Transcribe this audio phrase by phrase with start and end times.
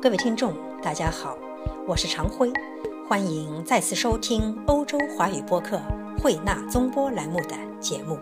[0.00, 1.36] 各位听众，大家好，
[1.84, 2.52] 我是常辉，
[3.08, 5.80] 欢迎再次收听欧洲华语播客
[6.22, 8.16] 慧纳综播栏目的节目。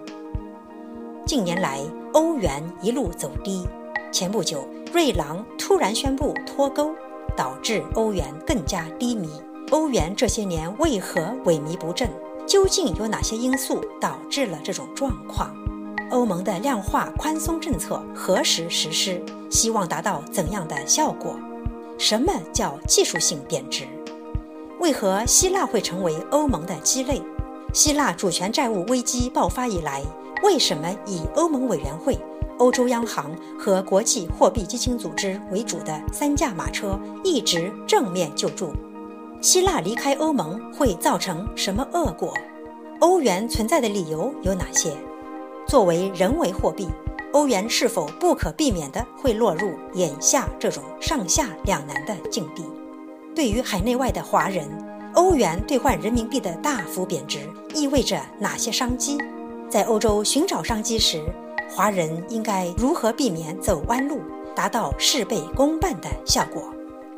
[1.27, 1.83] 近年来，
[2.15, 3.69] 欧元一路走低，
[4.11, 6.95] 前不久，瑞郎突然宣布脱钩，
[7.37, 9.29] 导致欧元更加低迷。
[9.71, 12.09] 欧元这些年为何萎靡不振？
[12.47, 15.55] 究竟有哪些因素导致了这种状况？
[16.11, 19.23] 欧盟的量化宽松政策何时实施？
[19.51, 21.39] 希望达到怎样的效果？
[21.99, 23.85] 什么叫技术性贬值？
[24.81, 27.23] 为何希腊会成为欧盟的鸡肋？
[27.73, 30.03] 希腊主权债务危机爆发以来，
[30.43, 32.19] 为什么以欧盟委员会、
[32.59, 38.73] 欧洲央行和国际货币基金组织为主的三驾马车一直正面救助？
[39.41, 42.35] 希腊离开欧盟会造成什么恶果？
[43.01, 44.93] 欧元存在的理由有哪些？
[45.67, 46.89] 作为人为货币。
[47.37, 52.65] 欧元是否不可避免地会落入眼下这种上下两难的境地？
[53.35, 54.67] 对于海内外的华人，
[55.13, 57.41] 欧元兑换人民币的大幅贬值
[57.75, 59.19] 意味着哪些商机？
[59.69, 61.23] 在欧洲寻找商机时，
[61.69, 64.19] 华人应该如何避免走弯路，
[64.55, 66.63] 达到事倍功半的效果？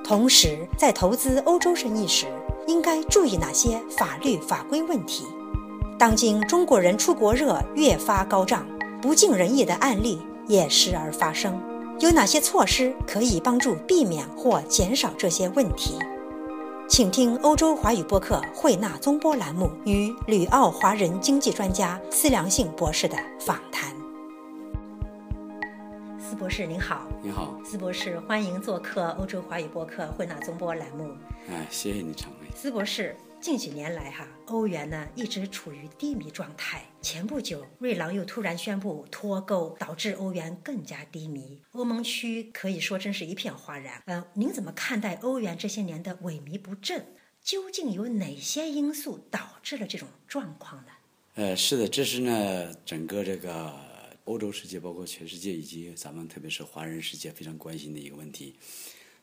[0.03, 2.27] 同时，在投资欧洲生意时，
[2.67, 5.25] 应该注意哪些法律法规问题？
[5.97, 8.67] 当今中国人出国热越发高涨。
[9.01, 11.61] 不尽人意的案例也时而发生，
[12.01, 15.97] 有哪些措施可以帮助避免或减少这些问题？
[16.89, 23.95] 请听欧洲华语播客慧纳综播栏目与旅澳华人经济专家司良信博士的访谈。
[26.19, 31.17] 司博士您好，你好，司博士欢迎做客欧洲华语播客慧纳综播栏目。
[31.49, 32.49] 哎，谢谢你，常威。
[32.57, 33.15] 司博士。
[33.41, 36.83] 近几年来，哈，欧元呢一直处于低迷状态。
[37.01, 41.63] 前不久，瑞郎又突然宣布脱钩，导致欧元更加低迷。
[41.71, 44.03] 欧盟区可以说真是一片哗然。
[44.07, 47.07] 呃，您怎么看待欧元这些年的萎靡不振？
[47.43, 50.93] 究竟有哪些因素导致了这种状况呢？
[51.37, 53.73] 呃，是的，这是呢整个这个
[54.25, 58.57] 欧洲世界，包括全世界以及咱们特别是华人世界非常关心的一个问题。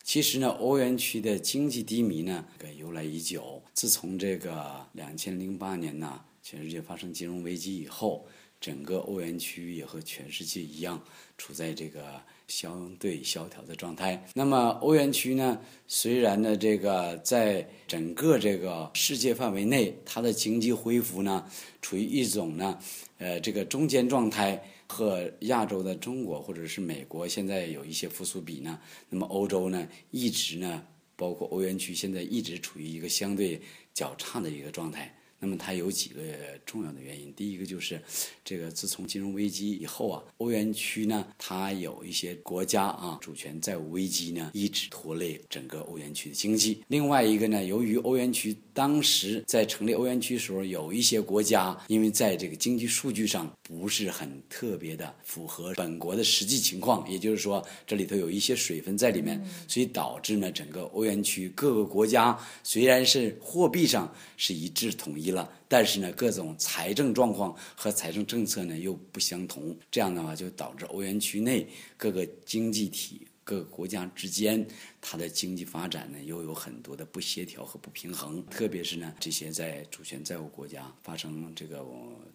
[0.02, 3.62] 其实呢，欧元区的经济低迷呢，这个由来已久。
[3.74, 8.24] 自从这个两千零八年呢，全世界发生金融危机以后，
[8.62, 11.04] 整个欧元区也和全世界一样，
[11.40, 14.24] 处在这个相对萧条的状态。
[14.36, 21.50] 那么，欧元区呢，虽然呢，这个在整个这个世界范围内，它的经济恢复呢，
[21.82, 22.78] 处于一种呢，
[23.18, 24.64] 呃，这个中间状态。
[24.88, 28.80] 和亚洲的中国或者是美国现在有一些复苏比呢，
[29.10, 30.86] 那么欧洲呢一直呢，
[31.16, 33.60] 包括欧元区现在一直处于一个相对
[33.96, 35.15] 较差的一个状态。
[35.40, 36.22] 那么它有几个
[36.66, 38.02] 重要的原因，第一个就是
[38.44, 46.82] 这个自从金融危机以后啊，欧元区呢它有一些国家啊主权债务危机呢一直拖累整个欧元区的经济。
[46.88, 65.25] 另外一个呢，由于欧元区当时在成立欧元区时候，有一些国家因为在这个经济数据上不是很特别的符合本国的实际情况，也就是说这里头有一些水分在里面，所以导致呢整个欧元区各个国家虽然是货币上是一致统一。
[65.32, 74.68] 了，但是呢，各种财政状况和财政政策呢又不相同，这样的话就导致欧元区内各个经济体、各个国家之间，
[75.00, 78.44] 它的经济发展呢又有很多的不协调和不平衡。
[78.48, 81.86] 特别是呢，这些在主权债务国家发生这个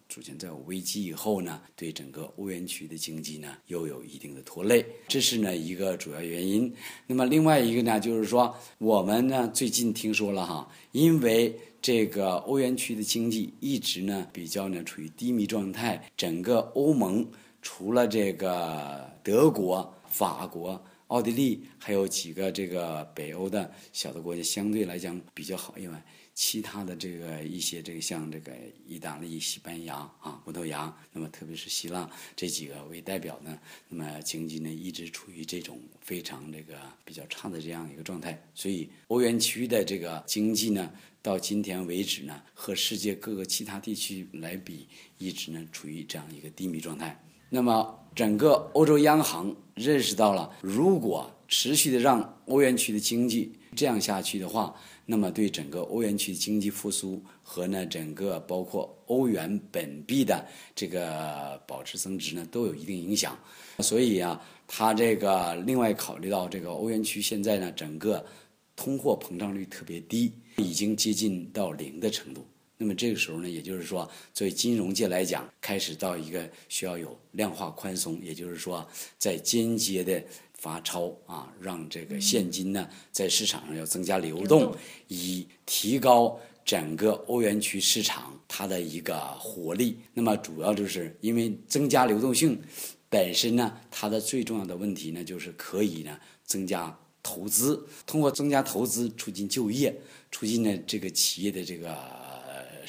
[0.08, 6.72] 主权债务危机以后呢，对整个欧元区的经济呢又有一定的拖累，这是呢一个主要原因。
[7.08, 17.28] 那么另外一个呢，就是说我们呢最近听说了哈，因为这个欧元区的经济一直呢比较呢处于低迷状态，整个欧盟
[17.60, 26.04] 除了这个德国、法国、奥地利，还有几个这个北欧的小的国家相对来讲比较好以外。
[26.32, 28.52] 其他的这个一些这个像这个
[28.86, 40.90] 意大利、西班牙啊、葡萄牙，那么特别是希腊这几个为代表呢，那么经济呢一直处于这种非常这个比较差的这样一个状态，所以欧元区的这个经济呢，
[41.20, 44.86] 到今天为止呢，和世界各个其他地区来比，
[45.18, 47.20] 一直呢处于这样一个低迷状态。
[47.50, 54.74] 那么整个欧洲央行认识到了，如果持续的让欧元区的经济这样下去的话，
[55.04, 63.36] 那么对整个欧元区经济复苏和呢整个包括欧元本币的这个保持增值呢都有一定影响，
[63.80, 68.24] 所以啊，它这个另外考虑到这个欧元区现在呢整个
[68.76, 72.46] 通货膨胀率特别低，已经接近到零的程度。
[72.80, 78.88] 那么这个时候呢，也就是说，作为金融界来讲，开始到一个需要有量化宽松，也就是说，
[79.18, 80.22] 在间接的。
[80.60, 84.76] 发钞啊，让这个现金呢在市场上要增加流动，
[85.08, 89.96] 以提高整个欧元区市场它的一个活力。
[90.12, 92.60] 那么主要就是因为增加流动性
[93.08, 99.98] 本身呢，它的最重要的问题呢，就是可以呢增加投资，通过增加投资促进就业，
[100.30, 101.96] 促进呢这个企业的这个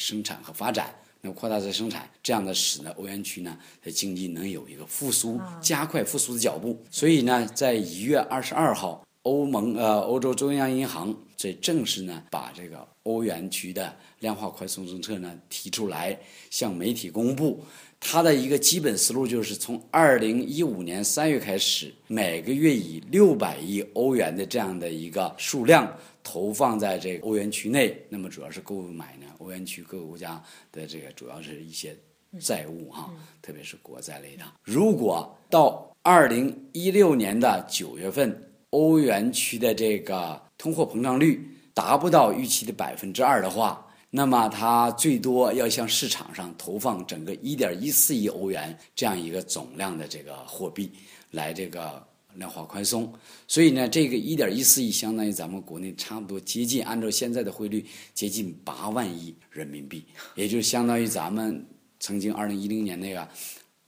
[0.01, 0.93] 生产和发展。
[1.23, 6.75] 那扩大再生产，这样的使呢欧元区呢的经济能有一个复苏，加快复苏的脚步。
[6.89, 16.17] 所以呢，在一月二十二号，欧盟呃欧洲中央银行这正式呢把这个欧元区的量化宽松政策呢提出来，
[16.49, 17.63] 向媒体公布。
[18.03, 25.87] 它的一个基本思路就是从二零一五年三月开始，每个月以六百亿欧元的这样的一个数量。
[26.23, 30.41] 投放在这个欧元区内，那么主要是购买呢欧元区各个国家
[30.71, 31.95] 的这个主要是一些
[32.39, 34.43] 债务哈，特别是国债类的。
[34.63, 50.91] 如果到二零一六年的九月份，欧元区的这个通货膨胀率达不到预期的百分之二的话，那么它最多要向市场上投放整个一点一四亿欧元这样一个总量的这个货币
[51.31, 52.10] 来这个。
[52.35, 53.11] 量化宽松，
[53.47, 60.05] 所以呢，这个一点一四亿相当于咱们国内差不多接近，按照现在的汇率接近八万亿人民币，
[60.35, 61.65] 也就相当于咱们
[61.99, 63.27] 曾经二零一零年那个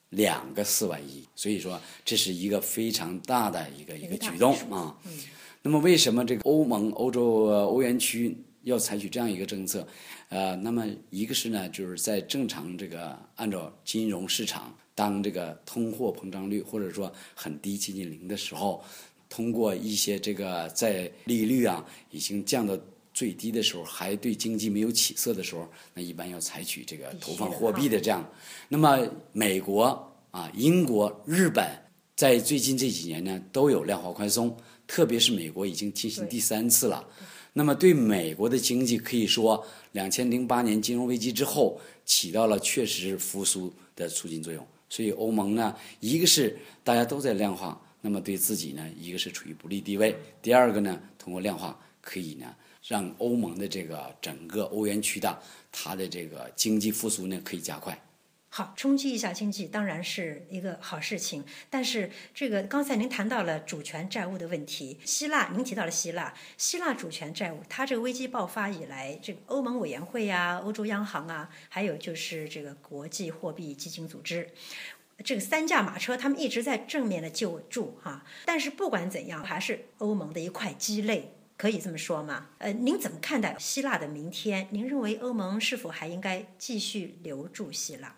[0.10, 1.28] 两个四万亿。
[1.36, 4.98] 所以说，这是一个非常大的一个一个举动啊。
[5.62, 9.88] 那么，为什么这个欧盟、欧洲、欧元区要采取这样一个政策？
[10.30, 14.76] 呃，那么一个是呢，就是在正常这个按照金融市场。
[14.96, 18.84] 当这个通货膨胀率或者说很低接近零的时候，
[19.28, 22.78] 通过一些这个在利率啊已经降到
[23.12, 28.24] 最低的时候，还对经济没有起色的时候，那一般要采取这个投放货币的这样。
[28.70, 29.00] 那么
[29.32, 31.68] 美国啊、英国、日本
[32.16, 34.56] 在最近这几年呢都有量化宽松，
[34.86, 37.04] 特别是美国已经进行第三次了。
[37.54, 44.66] 那么对美国的经济可以说，两千零八年金融危机之后起到了确实复苏的促进作用。
[44.90, 52.56] 所以欧盟呢，一个是大家都在量化，那么对自己呢，一个是处于不利地位；第二个呢，通过量化可以呢，
[52.88, 55.40] 让欧盟的这个整个欧元区的
[55.72, 58.00] 它的这个经济复苏呢可以加快。
[58.56, 74.48] 好，冲击一下经济当然是一个好事情，但是这个刚才您谈到了主权债务的问题，希腊您提到了希腊，希腊主权债务，它这个危机爆发以来，这个欧盟委员会呀、欧洲央行啊，还有就是这个国际货币基金组织，
[75.26, 82.50] 这个三驾马车，他们一直在正面的救助哈，但是不管怎样，还是欧盟的一块鸡肋，可以这么说吗？
[82.60, 84.68] 呃，您怎么看待希腊的明天？
[84.70, 88.16] 您认为欧盟是否还应该继续留住希腊？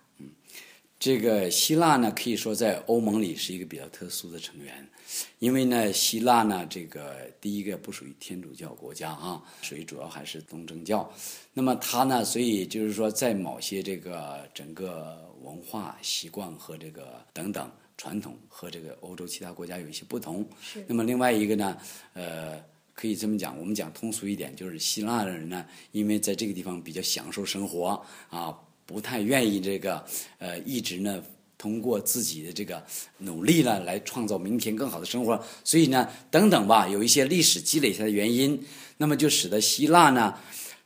[1.05, 4.89] 这个希腊呢，可以说在欧盟里是一个比较特殊的成员，
[5.37, 11.07] 因为呢，希腊呢，这个第一个不属于天主教国家啊，属于主要还是东正教。
[11.53, 20.43] 那么它呢，所以就是说，在某些这个整个文化习惯和这个等等传统和这个欧洲其他国家有一些不同。
[20.59, 20.83] 是。
[20.87, 21.77] 那么另外一个呢，
[22.13, 22.59] 呃，
[22.95, 28.59] 可以这么讲，我们讲通俗一点，就是希腊的人呢，因为在这个地方比较享受生活啊。
[28.85, 30.05] 不太愿意这个，
[30.37, 31.21] 呃，一直呢
[31.57, 32.83] 通过自己的这个
[33.17, 38.61] 努力呢来创造明天更好的生活，所以呢，等等吧，有一些历史积累下的原因，
[38.97, 40.33] 那么就使得希腊呢。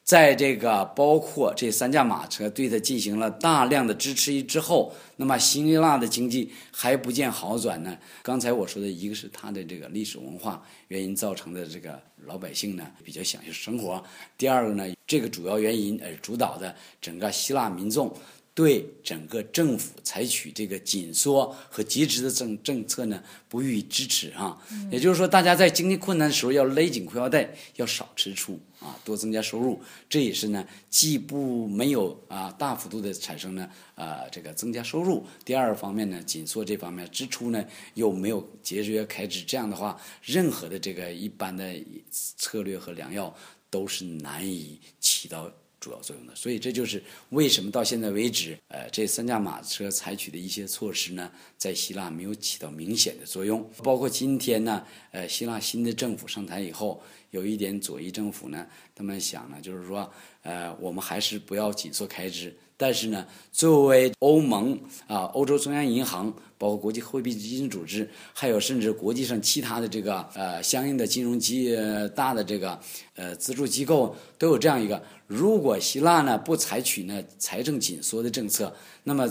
[0.09, 7.95] 在这个包括这三驾马车对它进行了大量的支持之后，那么希腊的经济还不见好转呢。
[8.23, 14.03] 刚才我说的一个是它的这个历史文化原因造成的，这个老百姓呢比较享受生活；
[14.35, 18.11] 第二个呢，这个主要原因而主导的整个希腊民众。
[18.55, 24.57] 对整个政府采取这个紧缩和节制的政政策呢，不予以支持啊。
[24.91, 29.79] 也就是说，大家在经济困难的时候要勒紧裤腰带，要少支出啊，多增加收入。
[30.09, 35.25] 这也是呢，既不没有啊大幅度的产生呢啊这个增加收入。
[35.43, 39.43] 第二方面呢，紧缩这方面支出呢又没有节约开支。
[39.43, 41.73] 这样的话，任何的这个一般的
[42.11, 43.35] 策略和良药
[43.69, 45.51] 都是难以起到。
[45.81, 53.69] 主要作用的，所以这就是为什么到现在为止，呃，这三驾马车采取的一些措施呢，在希腊没有起到明显的作用。
[53.83, 56.99] 包括今天呢，呃，希腊新的政府上台以后，
[57.29, 60.09] 有一点左翼政府呢，他们想呢，就是说，
[60.41, 62.57] 呃，我们还是不要紧缩开支。
[62.81, 71.75] 但是呢，作为欧盟啊、欧洲中央银行，包括国际货币基金组织，还有甚至国际上其他的这个呃相应的金融机
[72.15, 72.79] 大的这个
[73.15, 78.73] 呃资助机构，都有这样一个：如果希腊呢不采取呢财政紧缩的政策，
[79.03, 79.27] 那么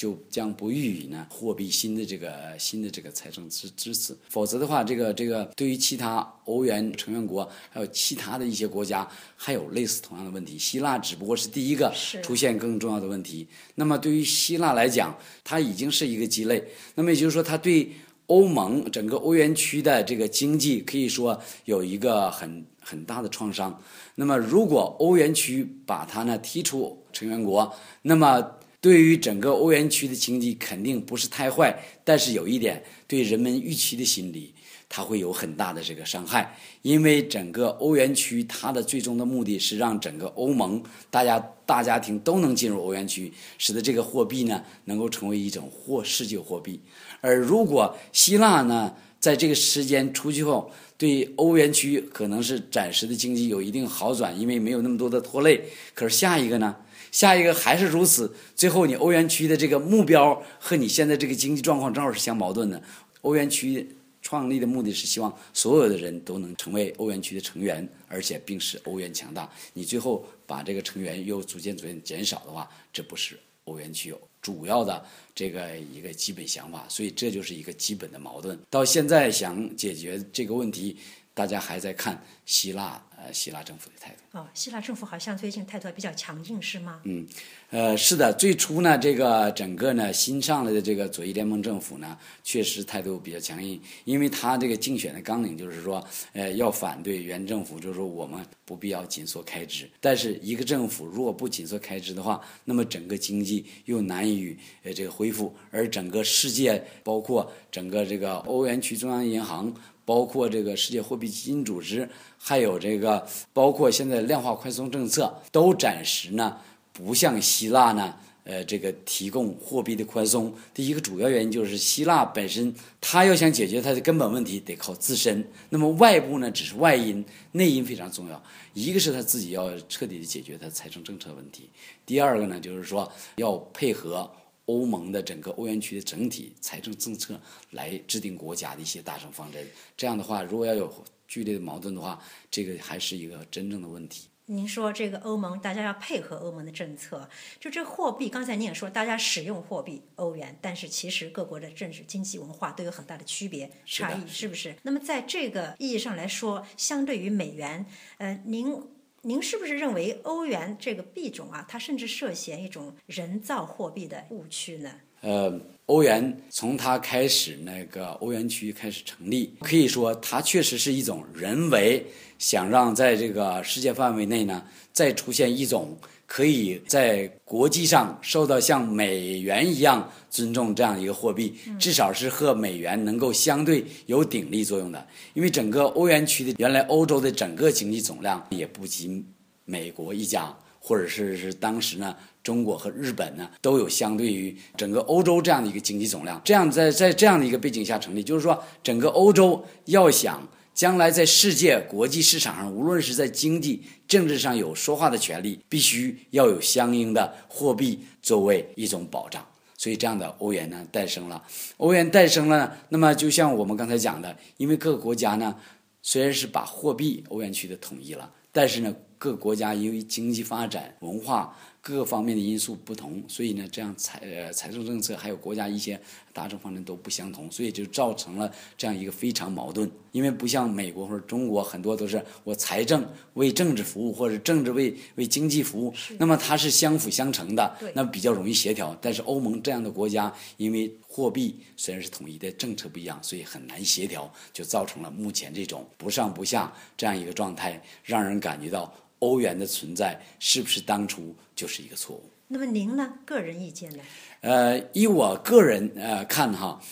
[0.00, 10.58] 就将不予以呢货币新的这个新的这个财政支支持，否则的话，这个这个对于其他欧元成员国还有其他的一些国家，还有类似同样的问题。
[10.58, 11.92] 希腊只不过是第一个
[12.22, 13.46] 出现更重要的问题。
[13.74, 15.14] 那么对于希腊来讲，
[15.44, 16.64] 它已经是一个鸡肋。
[16.94, 17.92] 那么也就是说，它对
[18.24, 23.78] 欧盟整个欧元区的这个经济可以说有一个很很大的创伤。
[24.14, 34.54] 那么如果欧元区把它呢踢出成员国，那么对于整个欧元区的经济肯定不是太坏，但是有一点，对人们预期的心理，
[34.88, 36.56] 它会有很大的这个伤害。
[36.80, 46.80] 因为整个欧元区它的最终的目的是让整个欧盟大家大家庭都能进入欧元区，使得这个货币呢能够成为一种货世界货币。
[47.20, 55.64] 而如果希腊呢在这个时间出去后，对欧元区可能是暂时的经济有一定好转，因为没有那么多的拖累。
[55.92, 56.74] 可是下一个呢？
[57.10, 62.80] 下一个还是如此，最后你欧元区的这个目标和你现在这个经济状况正好是相矛盾的。
[63.22, 63.86] 欧元区
[64.22, 69.50] 创立的目的是希望所有的人都能成为欧元区的成员，而且并使欧元强大。
[69.72, 76.86] 你最后把这个成员又逐渐逐渐减少的话，这不是欧元区主要的这个一个基本想法。
[76.88, 78.58] 所以这就是一个基本的矛盾。
[78.70, 80.96] 到现在想解决这个问题，
[81.34, 83.02] 大家还在看希腊。
[83.30, 87.00] 呃，希腊政府的态度哦，希腊政府好像最近态度比较强硬，是吗？
[87.04, 87.24] 嗯，
[87.70, 99.88] 呃，是的，最初呢，这个整个呢新上来的这个左翼联盟政府呢，确实态度比较强硬，因为他这个竞选的纲领就是说，呃，要反对原政府，就是说我们不必要紧缩开支。
[100.00, 109.72] 但是一个政府如果不紧缩开支的话，那么整个经济又难以呃这个恢复，而整个世界，包括整个这个欧元区中央银行。
[110.10, 116.58] 包括这个世界货币基金组织，还有这个包括现在量化宽松政策，都暂时呢
[116.92, 118.12] 不向希腊呢
[118.42, 120.52] 呃这个提供货币的宽松。
[120.74, 125.46] 第一个主要原因就是希腊本身，它要想解决它的根本问题，得靠自身。
[125.68, 128.42] 那么外部呢只是外因，内因非常重要。
[128.74, 131.70] 一个是他自己要彻底的解决他财政政策问题，
[132.04, 134.28] 第二个呢就是说要配合。
[134.70, 137.40] 欧盟的整个欧元区的整体财政政策
[137.72, 140.92] 来制定国家的一些大政方针，这样的话，如果要有
[141.26, 144.28] 剧烈的矛盾的话，这个还是一个真正的问题。
[144.46, 147.28] 您说这个欧盟，大家要配合欧盟的政策，
[147.60, 154.74] 就这货币，刚才您也说大家使用货币欧元，但是其实各国的政治、经济、文化都有很大的区别差异，是不是？
[154.82, 157.86] 那么在这个意义上来说，相对于美元，
[158.18, 158.80] 呃，您。
[159.22, 164.90] 您是不是认为欧元这个币种啊，它甚至涉嫌一种人造货币的误区呢？
[165.20, 172.06] 呃，欧元从它开始那个欧元区开始成立，可以说它确实是一种人为
[172.38, 175.98] 想让在这个世界范围内呢再出现一种。
[176.32, 185.06] 可以在国际上受到像美元一样尊重这样一个货币，至少是和美元能够相对有鼎力作用的。
[185.34, 189.24] 因为整个欧元区的原来欧洲的整个经济总量也不及
[189.64, 196.40] 美国一家，或者是是当时呢中国和日本呢都有相对于整个欧洲这样的一个经济总量。
[196.44, 200.48] 这样在在这样的一个背景下成立，就是说整个欧洲要想。
[200.80, 209.46] 将来在世界国际市场上，无论是在经济、政治上有说话的权利，必须要有相应的货币作为一种保障。
[209.76, 211.44] 所以，这样的欧元呢诞生了。
[211.76, 215.54] 欧元诞生了，那么就像我们刚才讲的，因为各个国家呢，
[216.00, 221.54] 虽然是把货币欧元区的统一了，但是呢，各个国家由于经济发展、文化。
[221.82, 225.98] 各方面的因素不同，所以呢，这样财呃财政政策还有国家一些
[226.32, 229.90] 达成方针都不相同，所以就造成了这样一个非常矛盾。
[230.12, 238.94] 因为不像美国或者中国，很多都是我财政为政治服务，或者政治为为经济服务，那么它是相辅相成的，那比较容易协调。
[239.00, 248.92] 但是欧盟这样的国家，因为货币虽然是统一的，政策不一样，所以很难协调，就造成了目前这种不上不下这样一个状态，让人感觉到。
[249.20, 252.24] 欧元的存在是不是当初就是一个错误？
[252.48, 253.14] 那么您呢？
[253.24, 254.02] 个人意见呢？
[254.40, 256.82] 呃，以我个人呃看哈，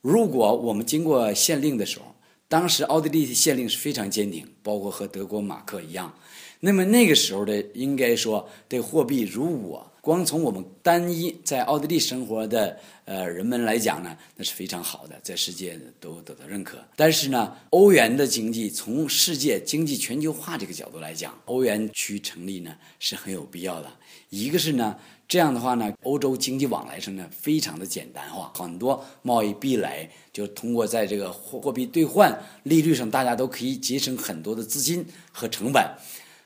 [0.00, 2.06] 如果我们经过限令的时候，
[2.48, 6.12] 当时奥地利的限令是非常坚定，包括和德国马克一样。
[6.60, 12.78] 那么那个时候的应该说对货币，如果光从我们单一在奥地利生活的。
[13.06, 16.76] 呃，人们来讲呢，那是非常好的，在世界都得到认可。
[16.96, 23.88] 但是呢，欧元的经济从世界经济全球化这个角度来讲，欧元区成立呢是很有必要的。
[24.30, 24.96] 一个是呢，
[25.28, 35.84] 这样的话呢，欧洲经济往来上呢非常的简单化，很多贸易壁垒就通过在这个货货币兑换利率上，大家都可以节省很多的资金和成本，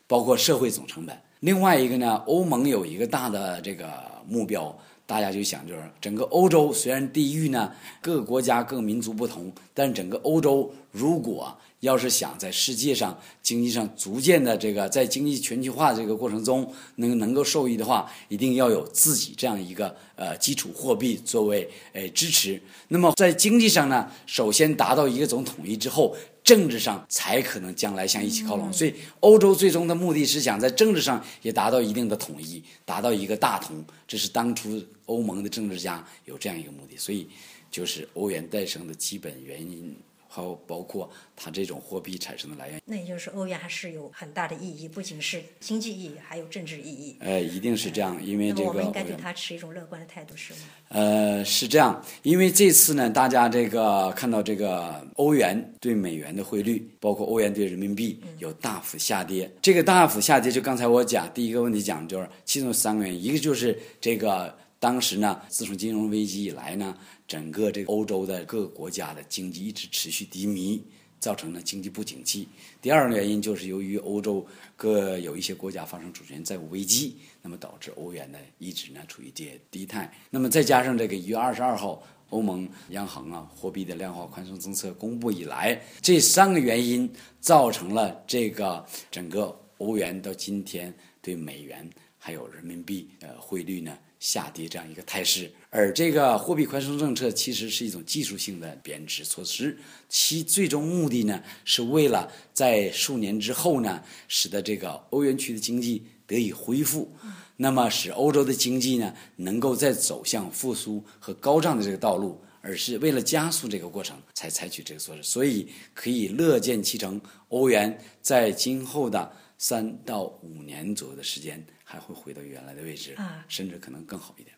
[0.07, 1.19] 包括社会总成本。
[1.41, 3.93] 另外一个呢，欧盟有一个大的这个
[4.27, 4.75] 目标。
[5.07, 22.63] 大家就想就是整个欧洲虽然地域呢各个国家各个民族不同，但整个欧洲如果要是想在世界上经济上逐渐的这个在经济全球化这个过程中能能够受益的话，一定要有自己这样一个呃基础货币作为呃支持。
[22.87, 26.15] 那么在经济上呢，首先达到一个总统一之后，
[26.51, 28.73] 政治上才可能将来向一起靠拢。
[28.73, 33.85] 所以欧洲最终的目的是想在政治上也达到一定的统一，达到一个大同。
[34.09, 37.29] 这是当初欧盟的政治家有这样一个目的，所以
[37.71, 39.97] 就是欧元诞生的基本原因。
[40.33, 47.17] 还有包括它这种货币产生的来源，那也就是欧元还是有很大的意义，不仅是经济意义，还有政治意义。
[47.19, 50.61] 呃，一定是这样，因为这个我们应该对它持一种乐观的态度，是吗？
[50.91, 59.51] 呃，是这样，因为这次呢，大家这个看到这个欧元对美元的汇率，包括欧元对人民币有大幅下跌。
[59.61, 66.99] 这个大幅下跌，就刚才我讲第一个问题讲，就是其中三个原因，一个就是这个当时呢，自从金融危机以来呢。
[67.29, 70.83] 整个这个欧洲的各个国家的经济一直持续低迷，
[71.21, 72.49] 造成了经济不景气。
[72.83, 74.45] 第二个原因就是由于欧洲
[74.75, 80.13] 各有一些国家发生主权债务危机，那么导致欧元呢一直呢处于跌低态。
[80.29, 87.09] 那么再加上这个一月二十二号欧盟央行啊货币的量化宽松政策公布以来，这三个原因
[87.39, 93.97] 造成了这个整个欧元到今天对美元还有人民币呃汇率呢。
[94.21, 99.79] 下跌这样一个态势，而这个货币宽松政策其实是一种技术性的贬值措施，
[100.11, 107.11] 其最终目的呢，是为了在数年之后呢，使得这个欧元区的经济得以恢复，
[107.57, 121.65] 那么使欧洲的经济呢，能够再走向复苏和高涨的这个道路，而是为了加速这个过程才采取这个措施，所以可以乐见其成，欧元在今后的三到五年左右的时间。
[121.91, 124.55] 还会回到原来的位置啊，甚至可能更好一点。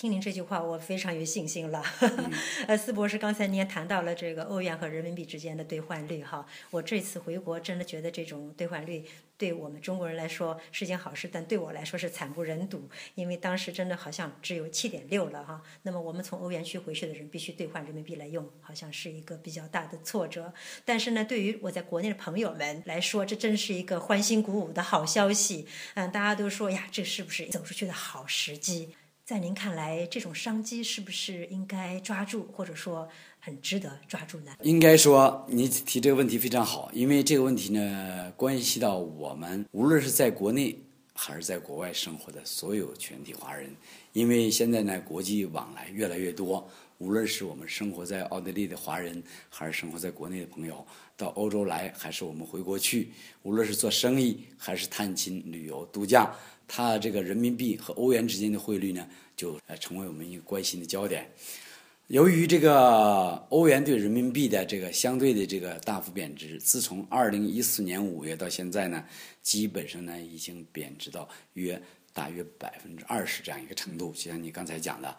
[0.00, 1.84] 听您这句话，我非常有信心了。
[2.66, 6.46] 呃，司博士，刚才您也谈到了这个欧元和人民币之间的兑换率哈。
[6.70, 9.04] 我这次回国真的觉得这种兑换率
[9.36, 15.60] 对我们中国人来说是件好事，但对我来说是惨不忍睹，因为当时真的好像只有七点六了哈。
[15.82, 20.50] 那么我们从欧元区回去的人必须兑换人民币来用，好像是一个比较大的挫折。
[20.82, 25.66] 但是呢，对于我在国内的朋友们来说，这真是一个欢欣鼓舞的好消息。
[25.92, 28.94] 嗯，大家都说呀，这是不是走出去的好时机？
[29.30, 34.50] 在您看来，这种商机是不是应该抓住，或者说很值得抓住呢？
[34.62, 40.76] 应该说，你提这个问题非常好，因为这个问题呢，关系到我们无论是在国内
[41.14, 43.72] 还是在国外生活的所有全体华人。
[44.14, 50.84] 因为现在呢，国际往来越来越多，无论是我们生活在奥地利的华人，还是生活在国内的朋友，
[51.16, 53.12] 到欧洲来，还是我们回国去，
[53.44, 56.34] 无论是做生意，还是探亲、旅游、度假。
[56.72, 59.04] 它这个人民币和欧元之间的汇率呢，
[59.34, 61.28] 就成为我们一个关心的焦点。
[62.06, 69.04] 由于这个欧元对人民币的这个相对的这个大幅贬值，自从二零一四年五月到现在呢，
[69.42, 71.80] 基本上呢已经贬值到约
[72.12, 74.12] 大约百分之二十这样一个程度。
[74.12, 75.16] 就像你刚才讲的，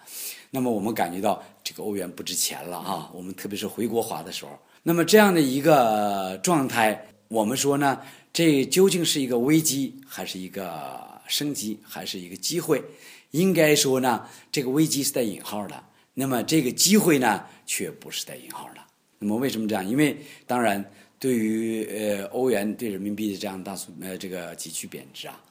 [0.51, 3.11] 那么我们感觉到这个欧元不值钱了啊。
[3.13, 11.10] 我们特别是回国花的时候，那么这样的一个状态，我们说呢，这究竟是一个危机还是一个？
[11.31, 12.83] 升级还是一个机会，
[13.31, 18.81] 应该说呢，这个危机是带引号的，那么这个机会呢，却不是带引号的。
[19.17, 19.87] 那么为什么这样？
[19.87, 20.83] 因为当然，
[21.17, 25.41] 对于呃欧元对人民币的这样大幅呃这个急剧贬值啊，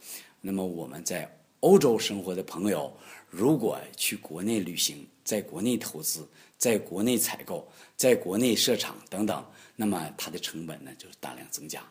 [0.43, 1.27] 那么我们在
[1.61, 2.93] 欧洲生活的朋友，
[3.31, 7.67] 如果去国内旅行，在国内投资，在国内采购，
[7.97, 9.43] 在国内设厂等等，
[9.77, 11.83] 那么它的成本呢就是大量增加。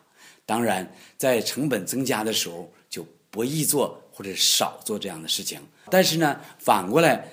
[0.44, 2.70] 当然，在成本增加的时候，
[3.30, 7.28] 不易做或者少做这样的事情，但是呢，反过来，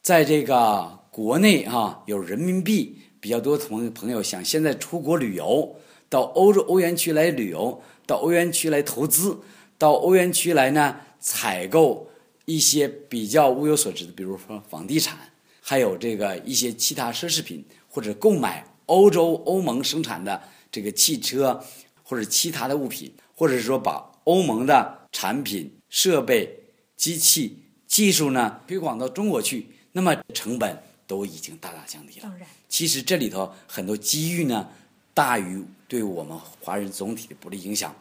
[0.00, 5.76] 在这个国内哈，有人民币比较多的朋朋友想现在出国旅游，
[6.08, 9.40] 到欧洲欧元区来旅游，到欧元区来投资，
[9.76, 12.08] 到欧元区来呢采购
[12.44, 15.18] 一些比较物有所值的，比如说房地产，
[15.60, 21.62] 还有这个一些其他奢侈品，或者购买欧洲欧盟生产的这个汽车
[22.02, 25.00] 或者其他的物品，或者是说把欧盟的。
[25.14, 26.52] 产品、设备、
[26.96, 32.24] 机器、技术呢，推广到中国去，那么成本都已经大大降低了。
[32.24, 34.68] 当然，其实这里头很多机遇呢，
[35.14, 37.94] 大于对我们华人总体的不利影响。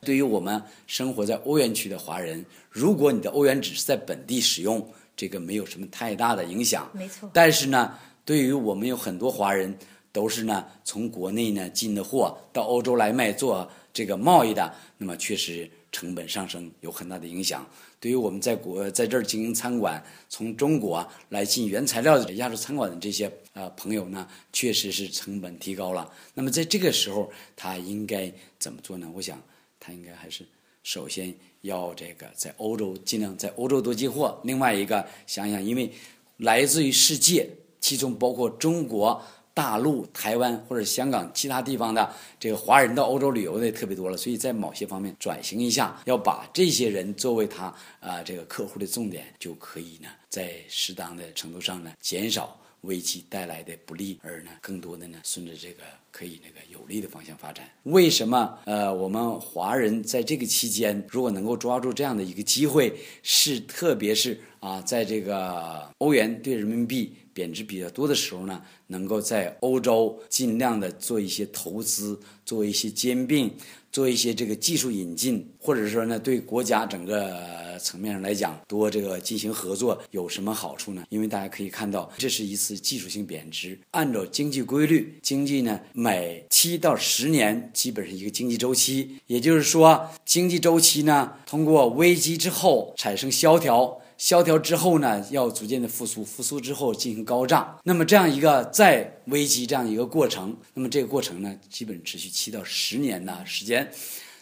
[0.00, 6.88] 对于我们生活在欧元区的华人，如果你的欧元只是在本地使用，这个没有什么太大的影响。
[6.94, 7.28] 没错。
[7.34, 7.92] 但是呢，
[8.24, 9.76] 对于我们有很多华人
[10.12, 17.66] 都是呢从国内呢进的货到欧洲来卖做这个贸易的，那么确实成本上升有很大的影响。
[17.98, 26.12] 对于我们在国在这儿经营餐馆，从中国来进原材料的亚洲餐馆的这些呃朋友呢，确实是成本提高了。
[26.34, 29.10] 那么在这个时候，他应该怎么做呢？
[29.14, 29.40] 我想
[29.80, 30.44] 他应该还是
[30.82, 34.38] 首先要这个在欧洲尽量在欧洲多进货。
[34.44, 35.90] 另外一个想想，因为
[36.36, 37.48] 来自于世界，
[37.80, 39.22] 其中包括中国。
[39.56, 55.82] 大陆、台湾或者香港其他地方的这个华人到欧洲旅游的特别多了，所以在某些方面转型一下，要把这些人作为他啊这个客户的重点，就可以呢在适当的程度上呢减少危机带来的不利，而呢更多的呢顺着这个
[56.16, 57.68] 可以那个有利的方向发展。
[57.82, 67.12] 为什么呃我们华人在这个期间如果能够抓住这样的一个机会，是特别是啊在这个欧元对人民币。
[67.36, 73.50] 贬值比较多的时候呢，能够在欧洲尽量的做一些投资，做一些兼并，
[73.92, 81.04] 做一些这个技术引进，或者说呢，对国家整个层面上来讲，多这个进行合作有什么好处呢？
[81.10, 83.78] 因为大家可以看到，这是一次技术性贬值。
[83.90, 94.00] 按照经济规律，经济呢每七到十年基本是一个经济周期，也就是说，经济周期呢通过危机之后产生萧条。
[94.16, 97.76] 萧条之后呢，要逐渐的复苏，复苏之后进行高涨。
[97.82, 103.90] 那么这样一个再危机这样一个过程，那么这个过程呢，基本持续七到十年的时间。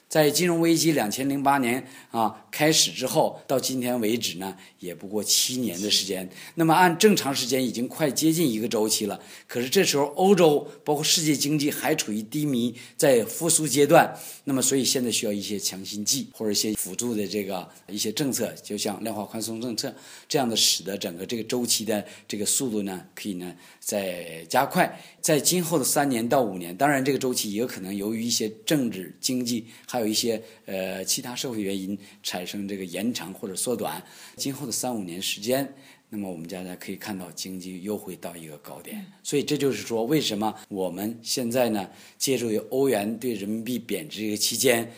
[0.09, 6.29] 在金融危机两千零八年啊开始之后，到今天为止呢，也不过七年的时间。
[6.55, 9.21] 那么按正常时间，已经快接近一个周期了。
[9.49, 14.17] 可是这时候，欧洲包括世界经济还处于低迷，在复苏阶段。
[14.45, 19.93] 那么，所以现在需要一些强心剂或者一些辅助的这个一些政策，就像量化宽松政策
[20.29, 25.01] 这样的，使得整个这个周期的这个速度呢，可以呢再加快。
[25.21, 34.03] 在今后的三年到五年，当然这个周期也有可能由于一些政治、经济还有一些呃其他社会原因产生这个延长或者缩短。
[34.35, 35.73] 今后的三五年时间，
[36.09, 39.07] 那么我们大家可以看到经济又会到一个高点。
[39.23, 44.91] 所以这就是说，为什么我们现在呢，借助于欧元对人民币贬值这个期间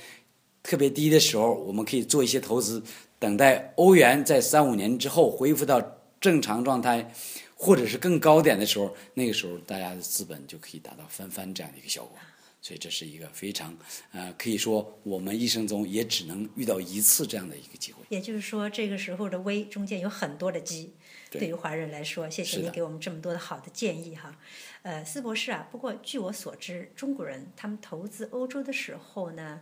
[0.63, 2.83] 特别低的时候，我们可以做一些投资，
[3.19, 5.79] 等待欧元在三五年之后恢复到
[6.19, 7.13] 正常状态。
[7.59, 12.19] 或者是更高点的时候，那个时候大家的资本就可以达到翻番这样的一个效果，
[12.61, 13.77] 所以这是一个非常
[14.13, 18.05] 呃，可以说我们一生中也只能遇到一次这样的一个机会。
[18.09, 20.95] 也就是说，这个时候的危中间有很多的机，
[21.31, 24.37] 对于华人来说，谢谢你给我们这么多的好的建议哈。
[24.83, 29.61] 呃，斯博士啊，不过据我所知，中国人他们投资欧洲的时候呢。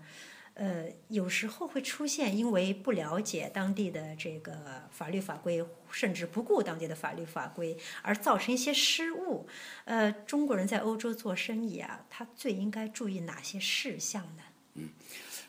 [0.54, 9.48] 呃，有时候会出现因为不了解当地的这个法律法规，甚至不顾当地的法律法规，而造成一些失误。
[9.84, 14.42] 呃，中国人在欧洲做生意啊，他最应该注意哪些事项呢？
[14.74, 14.88] 嗯，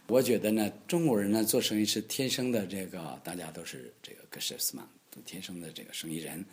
[0.07, 6.43] 我觉得呢，中国人呢做生意是天生的，这个大家都是这个 g e s c h s m a n 天生的这个生意人，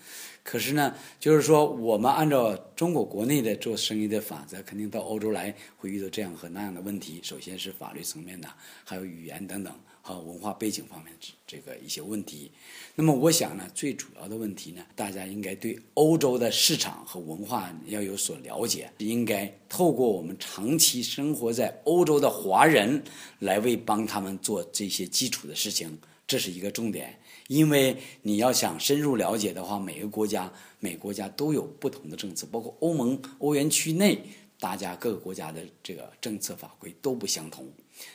[0.43, 7.21] 可是呢，就是说我们按照中国国内的做生意的法则，肯定到欧洲来会遇到这样和那样的问题。
[7.23, 8.49] 首先是法律层面的，
[8.85, 11.13] 还有语言等等，还有文化背景方面
[11.47, 12.51] 这个一些问题。
[12.95, 23.03] 那么我想呢，最主要的问题呢，大家应该对欧洲的市场和文化要有所了解，应该透过我们长期生活在欧洲的华人
[23.41, 25.99] 来为帮他们做这些基础的事情，
[26.33, 27.21] 这是一个重点。
[27.49, 34.19] 因为你要想深入了解的话，每个国家每个国家都有不同的政策，包括欧盟、欧元区内，
[34.59, 37.71] 大家各个国家的这个政策法规都不相同。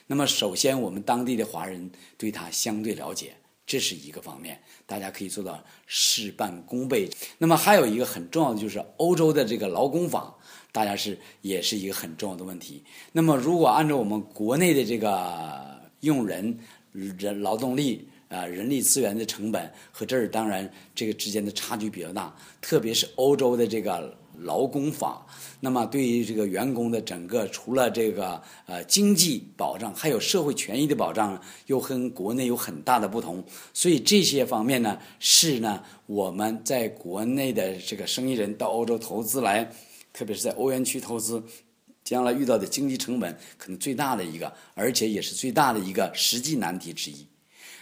[0.08, 3.36] 那么，首先我们当地的华人对它相对了解，
[3.68, 7.08] 这是一个方面，大家可以做到事半功倍。
[7.38, 10.36] 那么还有一个很重要的就是欧洲的这个劳工法，
[10.72, 12.84] 大家是也是一个很重要的问题。
[13.12, 16.58] 那么如果按照我们国内的这个用人
[17.18, 25.26] 人劳动力，啊，人力资源的成本和这儿当然这个之间的差距比较大，特别是欧洲的这个劳工法，
[25.60, 33.44] 那么对于这个员工的整个除了这个呃经济保障，还有社会权益的保障，又跟国内有很大的不同。
[33.74, 39.72] 所以这些方面呢，是呢我们在国内的这个生意人到欧洲投资来，
[40.14, 41.42] 特别是在欧元区投资，
[42.10, 47.28] 将来遇到的经济成本可能最大的一个，而且也是最大的一个实际难题之一。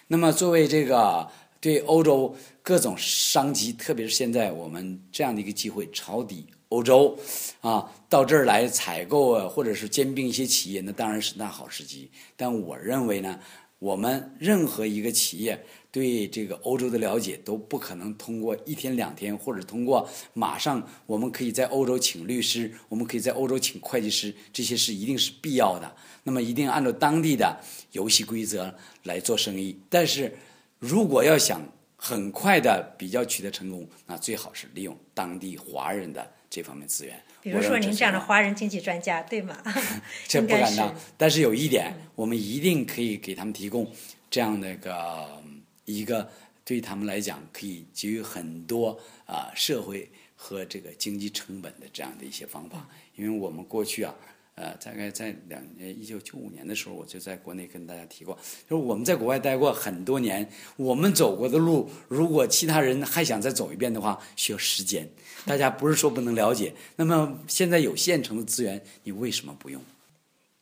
[0.07, 1.29] 那么，作为这个
[1.61, 7.15] 对欧洲各种商机，特别是现在我们这样的一个机会，抄底欧洲，
[7.61, 12.09] 啊，到这儿来采购啊，或者是兼并一些企业，那当然是大好时机。
[12.35, 13.39] 但我认为呢，
[13.77, 15.63] 我们任何一个企业
[15.95, 25.95] 对这个欧洲的了解都不可能通过一天两天，或者通过马上我们可以在欧洲请律师，我们可以在欧洲请会计师，这些是一定是必要的。
[26.23, 27.57] 那么一定按照当地的
[27.93, 29.79] 游戏规则来做生意。
[29.89, 30.37] 但是
[30.79, 37.17] 如果要想很快的比较取得成功，那最好是利用当地华人的这方面资源。
[37.41, 39.57] 比如说您这样的华人经济专家，对吗？
[40.27, 40.93] 这不敢当。
[41.15, 43.89] 但是有一点，我们一定可以给他们提供
[44.29, 45.41] 这样的一个
[45.85, 46.29] 一个
[46.65, 52.89] 对他们来讲可以给予很多啊社会和这个经济成本的这样的一些方法。
[53.15, 54.13] 因为我们过去啊。
[54.57, 58.33] 呃，大概在两呃一九九五年的时候，我就在国内跟大家提过，
[58.69, 65.09] 就是我们在国外待过很多年，我们走过的路，如果其他人还想再走一遍的话，需要时间。
[65.45, 69.81] 大家不是说不能了解，那么现在有现成的资源，你为什么不用？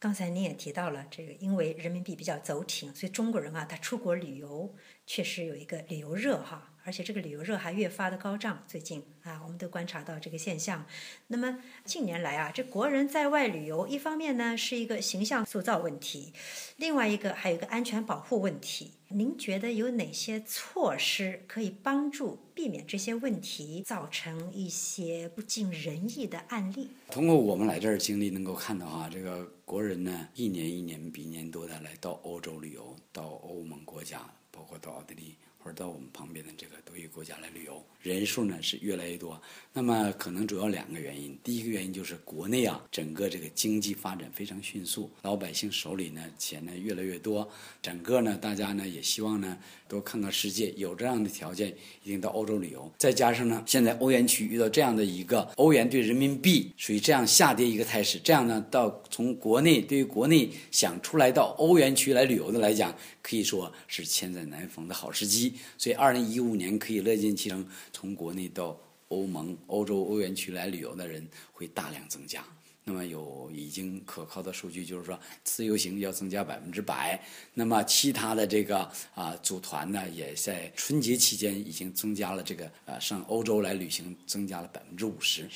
[0.03, 4.75] 刚才您也提到了这个，因为人民币比较走挺，所以中国人啊，他出国旅游
[5.07, 6.71] 确实有一个旅游热哈。
[6.83, 10.85] 而且这个旅游热还越发的高涨，最近啊，我们都观察到这个现象。
[11.27, 16.33] 那么近年来啊，这国人在外旅游，一方面呢是一个形象塑造问题，
[16.75, 18.91] 另外一个还有一个安全保护问题。
[19.15, 26.89] 您觉得有哪些措施可以帮助避免这些问题造成一些不尽人意的案例？
[27.11, 35.35] 通过我们来这儿经历，能够看到哈，这个国人呢，一年一年比一年多的来到欧洲旅游，到欧盟国家，包括到奥地利。
[35.63, 39.41] 或者到我们旁边的这个多语国家来旅游，人数呢是越来越多。
[39.71, 47.49] 那么可能主要两个原因，第一个原因就是国内啊整个这个经济发展非常迅速，老百姓手里呢钱呢越来越多，
[47.81, 49.57] 整个呢大家呢也希望呢
[49.93, 52.91] 多看看世界，有这样的条件一定到欧洲旅游。
[52.97, 65.53] 再加上呢现在欧元区遇到这样的一个欧元对人民币属于这样下跌一个态势，这样呢到从国内对于国内想出来到欧元区来旅游的来讲，可以说是千载难逢的好时机。
[65.77, 68.75] 所以，二零一五年可以乐见其成，从国内到
[69.09, 72.43] 欧盟、欧洲、欧元区来旅游的人会大量增加。
[72.85, 77.21] 那么有已经可靠的数据，就是说自由行要增加百分之百。
[77.53, 85.47] 那么其他的这个啊组团呢，也在春节期间已经增加了这个呃上欧洲来旅行增加了百分之五十。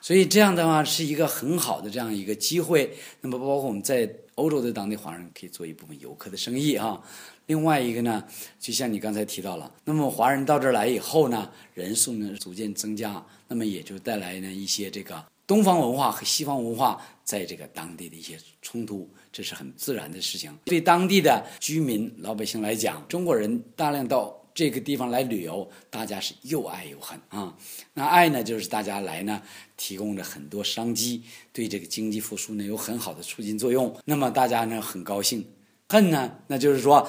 [0.00, 2.94] 所以这样的话是一个很好的这样一个机会。
[3.20, 7.00] 那么包括我们在欧洲的当地华人可以做一部分游客的生意啊。
[7.46, 8.22] 另外一个呢，
[8.58, 20.56] 就像你刚才提到了，那么华人到这儿来以后呢，人数呢逐渐增加，那么也就带来呢一些这个东方文化和西方文化在这个当地的一些冲突，这是很自然的事情。
[20.64, 27.56] 对当地的居民老百姓来讲，中国人大量到这个地方来旅游，大家是又爱又恨啊。
[27.94, 29.40] 那爱呢，就是大家来呢，
[29.76, 33.94] 提供了很多商机，对这个经济复苏呢有很好的促进作用。
[34.04, 35.46] 那么大家呢很高兴，
[35.88, 37.08] 恨呢，那就是说。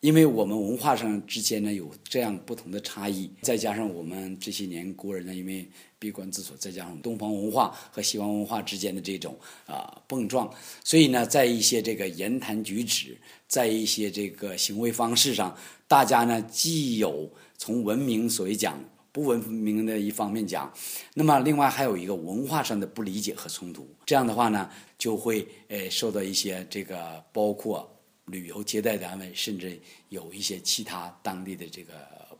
[0.00, 10.48] 因为我们文化上之间呢有这样不同的差异，再加上我们这些年国人呢，因为闭关自锁，再加上东方文化和西方文化之间的这种啊碰撞，
[10.84, 13.16] 所以呢，在一些这个言谈举止，
[13.48, 15.56] 在一些这个行为方式上，
[15.88, 18.78] 大家呢既有从文明所谓讲
[19.10, 20.70] 不文明的一方面讲，
[21.14, 27.90] 那么另外还有一个文化上的不理解和冲突，这样的话呢，就会呃受到一些这个包括。
[28.26, 31.92] 旅游接待单位甚至有一些其他当地的这个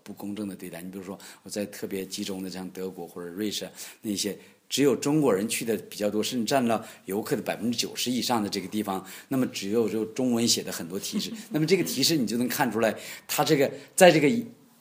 [0.03, 0.83] 不公正的对待。
[0.83, 3.69] 你比如说，我在特别集中的像德国或者瑞士
[4.03, 4.37] 那些
[4.69, 11.33] 只有中国人去的比较多，甚至占了游客的百分之九十以上的这个地方，那么只有就中文写的很多提示。
[11.51, 12.93] 那么这个提示你就能看出来，
[13.29, 14.29] 他这个在这个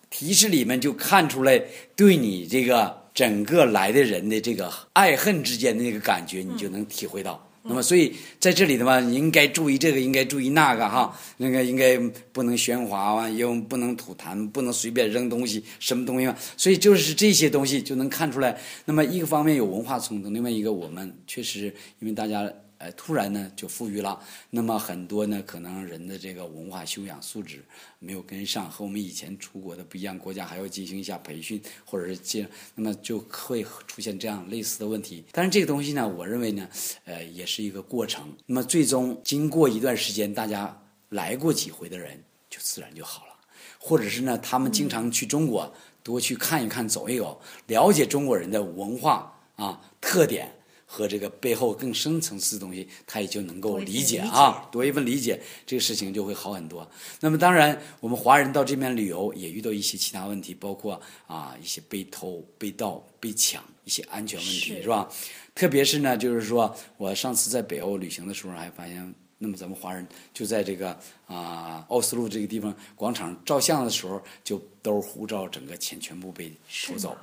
[0.09, 1.61] 提示里面就看出来
[1.95, 7.47] 对你这个整个来的人的这个爱恨之间的那个感觉，你就能体会到。
[7.67, 11.17] 那么，所以在这里的话，你应该注意这个，应该注意那个哈。
[11.37, 11.97] 那个应该
[12.31, 16.35] 不能喧哗啊，又不能吐痰，不能随便扔东西，什么东西嘛。
[16.55, 18.55] 所以就是这些东西就能看出来。
[18.85, 22.51] 那么一个方面有文化冲突，另外一个我们确实因为大家。
[22.77, 27.63] 呃，突然呢就富裕了，那么很多呢可能人的这个文化修养素质
[27.99, 35.23] 没有跟上，和我们以前出国的不一样，国家还要进行一下培训，或者是进，那么就会出现这样类似的问题。
[35.31, 36.69] 但是这个东西呢，我认为呢，
[37.05, 38.31] 呃，也是一个过程。
[38.45, 40.77] 那么最终经过一段时间，大家
[41.09, 43.33] 来过几回的人就自然就好了，
[43.79, 50.51] 或者是呢，他们经常去中国，多去看一看，走一走，了解中国人的文化啊特点。
[50.95, 56.89] 和这个背后更深层次的东西，他也就能够理解啊，多一份理解，这个事情就会好很多。
[57.19, 65.09] 那么当然，我们华人到这边旅游也遇到一些其他问题，包括啊一些被偷、被盗、被抢一些安全问题，是吧？
[65.53, 69.13] 特别是呢，就是说我上次在北欧旅行的时候，还发现。
[69.45, 76.51] 那么咱们华人就在这个啊奥斯陆这个地方广场照相的时候，就兜护照整个钱全部被
[76.87, 77.15] 偷走。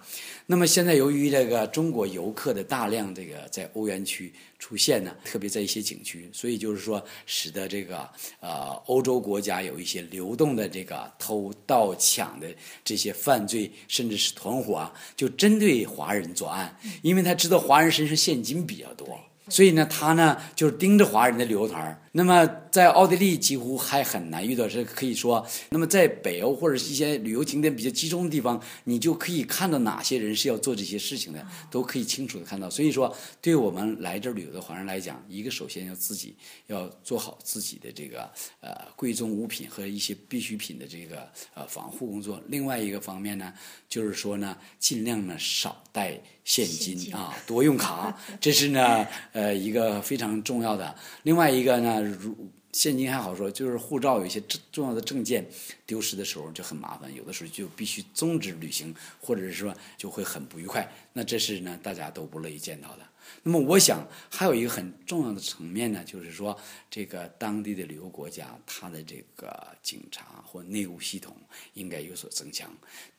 [0.47, 8.09] 那么现在由于这个中国游客的大量这个在欧元区出现呢，特别在一些景区，所以就是说使得这个
[8.39, 12.47] 呃欧洲国家有一些流动的这个偷盗抢的
[12.85, 19.19] 这些犯罪，甚至是团伙啊，就针对华人作案，因为他知道华人身上现金比较多。
[19.49, 32.69] 所以呢，他呢就是盯着华人的旅游团那么在奥地利几乎还很难遇到，是可以说，那么在北欧或者是一些旅游景点比较集中的地方，你就可以看到哪些人是要做这些事情的，都可以清楚的看到。
[32.69, 36.35] 所以说，对我们来这儿旅游的华人来讲，一个首先要自己
[36.67, 42.39] 要做好自己的这个呃贵重物品和一些必需品的这个呃防护工作。
[42.49, 43.51] 另外一个方面呢，
[43.89, 50.95] 就是说呢，尽量呢少带现金啊，多用卡，这是呢呃一个非常重要的。
[51.23, 52.02] 另外一个呢。
[52.05, 55.47] 如现金还好说，就是护照有一些重重要的证件
[55.85, 60.91] 丢失的时候就很麻烦，有的时候就必须终止旅行，或者是说就会很不愉快。
[61.13, 63.07] 那这是呢大家都不乐意见到的。
[63.45, 66.59] 那么我想还有一个很重要的层面呢，就是说
[66.91, 71.37] 这个当地的旅游国家，它的这个警察或内务系统
[71.75, 72.73] 应该有所增强。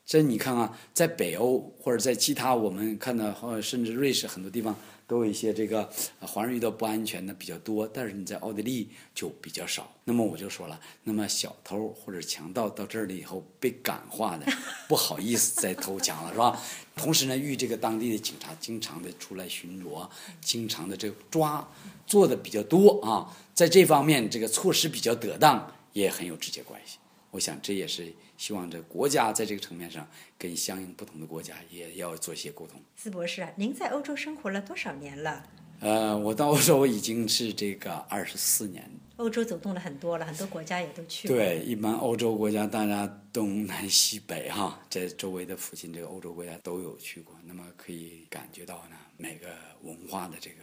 [0.06, 4.76] 这你看啊，在北欧或者在其他我们看到，或甚至瑞士很多地方。
[5.06, 5.88] 都有一些这个
[6.22, 9.94] 华人遇到不安全的比较多，但是你在奥地利就比较少。
[10.06, 14.46] 那么我就说了，那么小偷或者强盗到这儿了以后被感化的，
[14.88, 16.58] 不好意思再偷抢了，是吧？
[16.96, 21.70] 同时呢，遇这个当地的警察经常的出来巡逻，经常的这个抓，
[22.08, 26.98] 做的比较多啊，在这方面这个措施比较得当，也很有直接关系。
[27.30, 28.12] 我想这也是
[28.44, 30.06] 希望这国家在这个层面上
[30.38, 32.78] 跟相应不同的国家也要做一些沟通。
[32.94, 35.48] 斯博士啊，您在欧洲生活了多少年了？
[35.80, 38.84] 呃，我到欧洲已经是这个二十四年。
[39.16, 41.34] 欧洲走动了很多了，很多国家也都去了。
[41.34, 49.48] 对，一般欧洲国家大家东南西北哈，在周围的附近这个欧洲国家都有去过，那么可以感觉到呢每个
[49.84, 50.58] 文化的这个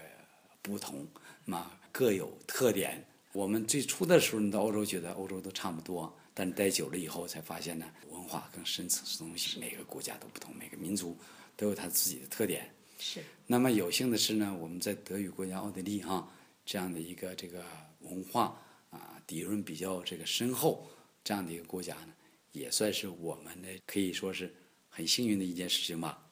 [0.60, 1.06] 不同，
[1.46, 3.02] 那么各有特点。
[3.32, 6.14] 我们最初的时候你到欧洲，觉得欧洲都差不多。
[6.32, 11.16] 但待久了以后，才发现呢，文化更深层次的东西，每个国家都不同，每个民族
[11.56, 12.72] 都有它自己的特点。
[12.98, 13.22] 是。
[13.46, 16.30] 那么有幸的是呢，我们在德语国家奥地利哈
[16.64, 17.64] 这样的一个这个
[18.00, 20.88] 文化啊底蕴比较这个深厚
[21.24, 22.12] 这样的一个国家呢，
[22.52, 24.54] 也算是我们的可以说是
[24.88, 26.26] 很幸运的一件事情吧，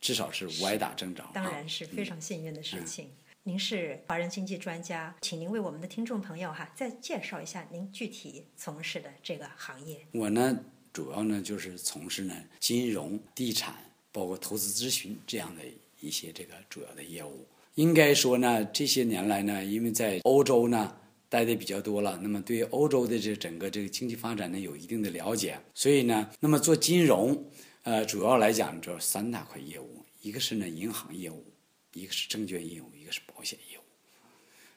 [0.00, 1.28] 至少是歪打正着。
[1.34, 3.10] 当然是非常幸运的事情。
[3.44, 9.98] 您是华人经济专家，请您为我们的听众朋友哈再介绍一下您具体从事的这个行业。
[10.12, 10.56] 我呢，
[10.92, 13.74] 主要呢就是从事呢金融、地产，
[14.12, 15.62] 包括投资咨询这样的
[15.98, 17.44] 一些这个主要的业务。
[17.74, 20.96] 应该说呢，这些年来呢，因为在欧洲呢
[21.28, 27.44] 待的比较多了，那么对欧洲的这整个这个经济发展呢有一定的了解，所以呢，那么做金融，
[27.82, 31.44] 呃，主要来讲主要三大块业务，一个是呢银行业务。
[31.92, 33.82] 一个是证券业务，一个是保险业务。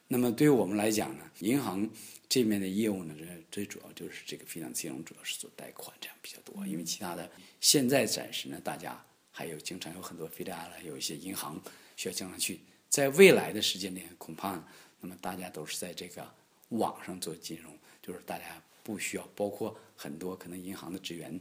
[0.08, 1.88] 那么对于我们来讲呢，银行
[2.28, 6.66] 这面的业务呢，这最主要就是这个非常金融，主要是做贷款这样比较多。
[6.66, 7.28] 因为其他的
[7.60, 11.60] 现在暂时呢，大家还有经常有很多非债了有一些银行
[11.96, 12.60] 需要经常去。
[12.88, 14.64] 在未来的时间内，恐怕
[15.00, 16.32] 那么大家都是在这个
[16.68, 21.38] 网上做金融，就是大家不需要，包括很多可能银行的职员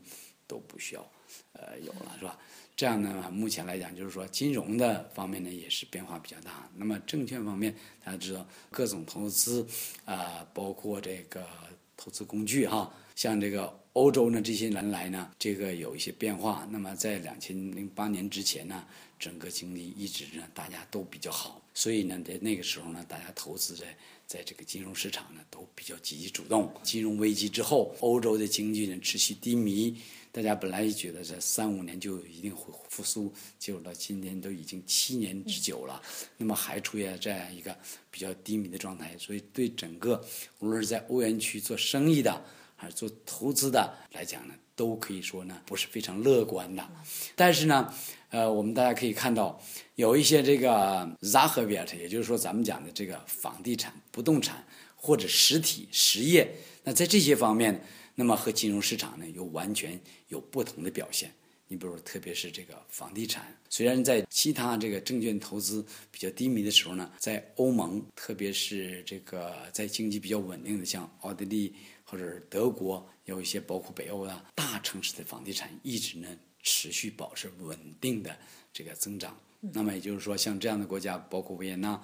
[0.48, 1.12] 都不需要，
[1.54, 2.38] 呃，有了是吧？
[2.76, 6.70] 这样呢，目前来讲，就是说金融的方面呢也是变化比较大。
[6.76, 9.66] 那么证券方面，大家知道各种投资
[10.04, 11.48] 啊，包括这个
[11.96, 16.68] 投资工具哈，像这个欧洲呢这些年来呢，这个有一些变化。
[16.70, 18.86] 那么在两千零八年之前呢，
[19.18, 26.70] 整个经济一直呢大家都比较好，所以呢在那个时候呢，大家投资在在这个金融市场呢都比较积极主动。
[26.84, 29.98] 金融危机之后，欧洲的经济呢持续低迷。
[30.36, 36.02] 大家本来觉得这三五年就一定会复苏，结果到今年都已经七年之久了，
[36.36, 37.74] 那么还处于这样一个
[38.12, 40.22] 比较低迷的状态，所以对整个
[40.60, 42.44] 无论是在欧元区做生意的
[42.76, 46.86] 还是做投资的来讲呢，都可以说呢不是非常乐观的。
[47.34, 47.94] 但是呢，
[48.30, 49.58] 呃，我们大家可以看到
[49.96, 54.68] 有一些这个 z a h e w i r t 也就是说咱们讲的这个房地产、不动产
[54.98, 57.82] 或者实体实业，那在这些方面。
[58.16, 60.00] 那么和金融市场呢，又完全
[60.30, 61.32] 有不同的表现。
[61.68, 76.28] 你比如，特别是这个房地产，虽然在其他这个证券投资比较低迷的时候呢，在欧盟，特别是这个在经济比较稳定的，像奥地利或者德国，有一些包括北欧啊大城市的房地产，一直呢
[76.62, 78.38] 持续保持稳定的
[78.72, 79.36] 这个增长。
[79.60, 82.00] 那么也就是说，像这样的国家，包括维也纳，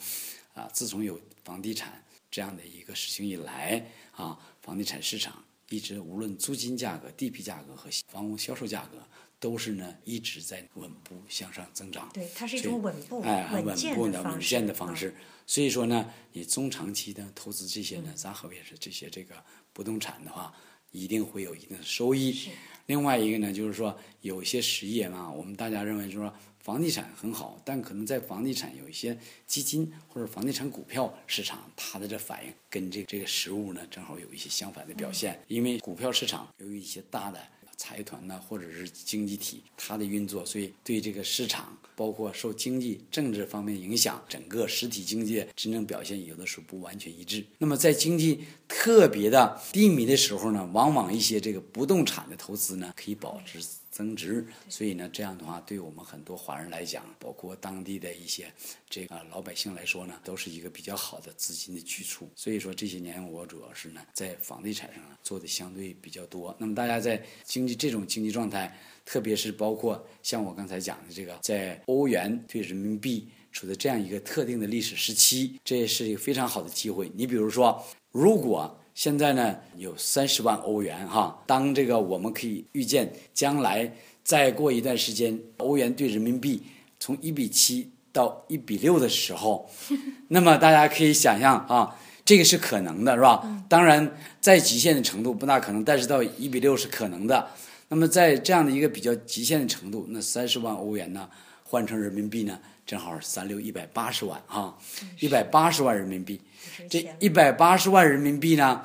[0.53, 2.03] 啊，自从有房地产。
[2.31, 8.99] 这样的一个事情以来啊，房地产市场一直无论租金价格、地皮价格和房屋销售价格。
[9.41, 12.07] 都是呢，一直在稳步向上增长。
[12.13, 15.15] 对，它是一种稳步、哎，稳步的、稳健的方式。
[15.47, 19.33] 所以说呢，你中长期的投资这些呢，咱合也是这些这个
[19.73, 20.53] 不动产的话，
[20.91, 22.51] 一定会有一定的收益。
[22.85, 26.31] 另外一个呢，就是说有些实业嘛，我们大家认为就是说
[26.63, 35.41] 房地产很好，但可能在房地产有一些基金或者房地产股票市场，它的这反应跟这这个实物呢，正好有一些相反的表现。
[35.47, 37.39] 因为股票市场由于一些大的。
[37.77, 47.43] 财团呢，或者是经济体，它的运作，所以对这个市场，包括受经济、政治方面影响，整个实体经济真正表现有的时候不完全一致。
[47.57, 53.59] 那么在经济特别的低迷的时候呢，往往一些这个不动产的投资呢，可以保值。
[53.91, 58.51] 增值，所以呢，这样的话，对我们很多华人来讲，包括当地的一些
[58.89, 62.29] 这个老百姓来说呢，都是一个比较好的资金的去处。
[62.35, 66.55] 所以说这些年我主要是呢，在房地产上做的相对比较多。
[66.57, 68.75] 那么大家在经济这种经济状态，
[69.05, 77.11] 特别是包括像我刚才讲的这个，在欧元对人民币处在这样一个特定的历史时期，这也是一个非常好的机会。
[77.13, 83.91] 你比如说，如果现在呢有三十万欧元哈，当这个我们可以预见将来
[84.23, 86.61] 再过一段时间，欧元对人民币
[86.99, 89.69] 从一比七到一比六的时候，
[90.27, 93.63] 那么大家可以想象啊，这个是可能的，是吧？
[93.69, 97.47] 当然，在极限的程度不大可能，但是到一比六是可能的。
[97.87, 101.29] 那么在这样的一个比较极限的程度，那三十万欧元呢，
[101.63, 102.59] 换成人民币呢？
[102.85, 104.77] 正好三六一百八十万哈，
[105.19, 106.41] 一百八十万人民币，
[106.89, 108.83] 这一百八十万人民币呢，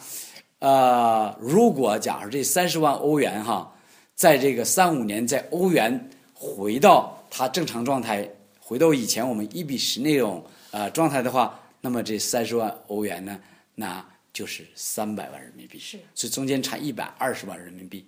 [0.61, 3.75] 呃，如果假如这三十万欧元哈，
[4.15, 8.29] 在这个三五年，在欧元回到它正常状态，
[8.61, 13.41] 回到以前我们一比十那种呃状态的话，那么这三十万欧元呢，
[13.75, 18.07] 那就是三百万人民币，是，所以中间差一百二十万人民币。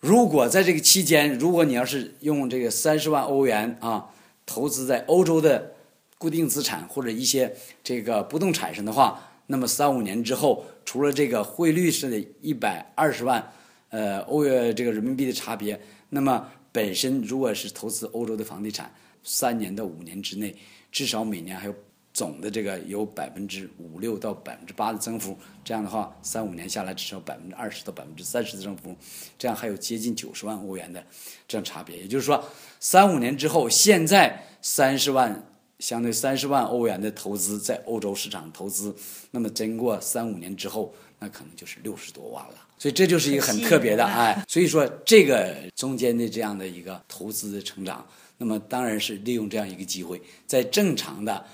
[0.00, 4.08] 如果在这个期间，如果你要是用这个三十万欧元啊。
[4.46, 5.74] 投资在欧洲的
[6.18, 13.52] 固定资产或者一些这个不动产上的话，那么三五年之后，除了这个汇率是的一百二十万，
[13.90, 15.80] 呃，欧元这个人民币的差别，
[16.10, 18.92] 那么本身如果是投资欧洲的房地产，
[19.22, 20.54] 三年到五年之内，
[20.90, 21.74] 至少每年还有。
[22.14, 28.94] 总的这个有百分之五六到百分之八的增幅，这样的话，三五年下来至少百分之二十到百分之三十的增幅，
[29.36, 31.04] 这样还有接近九十万欧元的
[31.48, 31.98] 这样差别。
[31.98, 32.42] 也就是说，
[32.78, 35.44] 三五年之后，现在三十万
[35.80, 38.94] 相对三十万欧元的投资在欧洲市场投资，
[39.32, 42.54] 那么经过三五年之后，那可能就是六十多万了。
[42.78, 44.40] 所以这就是一个很特别的哎。
[44.46, 48.06] 所以说这个中间的这样的一个投资的成长，
[48.38, 51.44] 那么当然是利用这样一个机会，在正常的。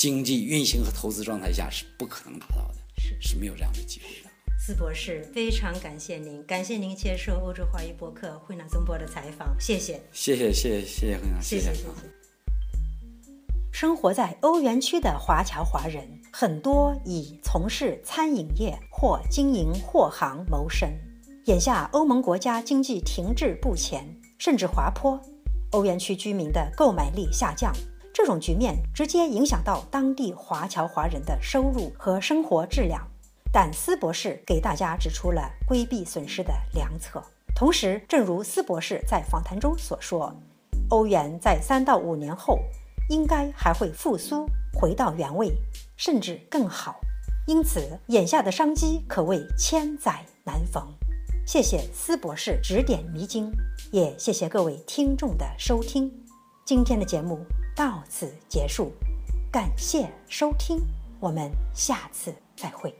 [0.00, 4.30] 经济运行和投资状态下是不可能达到的，是是没有这样的机会的。
[4.58, 11.84] 斯博士，非常感谢您，感谢您接受欧洲华语博客惠纳宗博的采访，谢谢，谢谢，谢谢，谢谢谢，谢谢。
[13.70, 20.90] 生活在欧元区的华侨华人，很多以从事餐饮业或经营货行谋生。
[21.44, 25.20] 眼下欧盟国家经济停滞不前，甚至滑坡，
[25.72, 27.70] 欧元区居民的购买力下降。
[28.12, 33.06] 这种局面直接影响到当地华侨华人的收入和生活质量，
[33.52, 37.22] 但斯博士给大家指出了规避损失的良策。
[37.54, 40.34] 同时，正如斯博士在访谈中所说，
[40.88, 42.58] 欧元在三到五年后
[43.08, 45.52] 应该还会复苏，回到原位，
[45.96, 47.00] 甚至更好。
[47.46, 50.86] 因此，眼下的商机可谓千载难逢。
[51.46, 53.50] 谢谢斯博士指点迷津，
[53.90, 56.10] 也谢谢各位听众的收听。
[56.64, 57.44] 今天的节目。
[57.74, 58.92] 到此结束，
[59.50, 60.80] 感谢收听，
[61.18, 62.94] 我们下次再会。